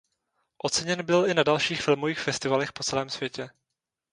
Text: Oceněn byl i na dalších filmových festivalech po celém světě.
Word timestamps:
Oceněn 0.57 1.05
byl 1.05 1.25
i 1.25 1.33
na 1.33 1.43
dalších 1.43 1.81
filmových 1.81 2.19
festivalech 2.19 2.73
po 2.73 2.83
celém 2.83 3.09
světě. 3.09 3.49